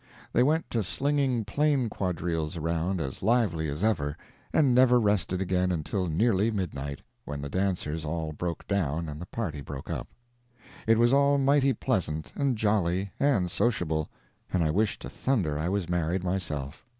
They 0.33 0.41
went 0.41 0.67
to 0.71 0.83
slinging 0.83 1.45
plain 1.45 1.87
quadrilles 1.87 2.57
around 2.57 2.99
as 2.99 3.21
lively 3.21 3.69
as 3.69 3.83
ever, 3.83 4.17
and 4.51 4.73
never 4.73 4.99
rested 4.99 5.43
again 5.43 5.71
until 5.71 6.07
nearly 6.07 6.49
midnight, 6.49 7.01
when 7.23 7.39
the 7.39 7.49
dancers 7.51 8.03
all 8.03 8.31
broke 8.31 8.67
down 8.67 9.07
and 9.07 9.21
the 9.21 9.27
party 9.27 9.61
broke 9.61 9.91
up. 9.91 10.07
It 10.87 10.97
was 10.97 11.13
all 11.13 11.37
mighty 11.37 11.73
pleasant, 11.73 12.31
and 12.35 12.57
jolly, 12.57 13.11
and 13.19 13.51
sociable, 13.51 14.09
and 14.51 14.63
I 14.63 14.71
wish 14.71 14.97
to 14.97 15.07
thunder 15.07 15.59
I 15.59 15.69
was 15.69 15.87
married 15.87 16.23
myself. 16.23 16.83